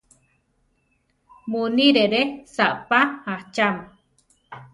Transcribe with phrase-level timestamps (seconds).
[1.49, 2.21] Munírere
[2.55, 2.99] saʼpá
[3.33, 3.83] achama.